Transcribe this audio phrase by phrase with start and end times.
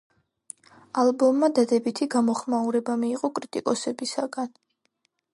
[1.01, 4.49] ალბომმა დადებითი გამოხმაურება მიიღო კრიტიკოსებისგან.